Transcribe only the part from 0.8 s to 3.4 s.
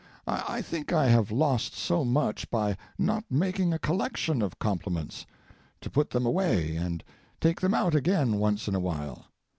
I have lost so much by not